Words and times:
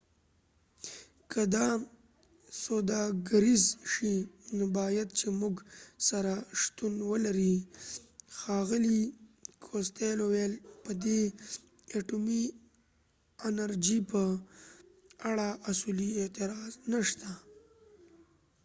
که 1.31 1.41
دا 1.55 1.67
سوداګریز 2.63 3.63
شي 3.91 4.13
نو 4.57 4.65
بايد 4.77 5.07
چي 5.19 5.27
موږ 5.39 5.55
سره 6.09 6.33
شتون 6.61 6.93
ولرې 7.11 7.55
ښاغلي 8.37 9.01
کوستیلو 9.65 10.23
وویل 10.27 10.53
په 10.83 10.91
دي 11.03 11.19
اټومي 11.97 12.43
انرژۍ 13.49 13.99
په 14.11 14.21
اړه 15.29 15.47
اصولي 15.71 16.09
اعتراض 16.21 16.73
نشته 16.91 17.31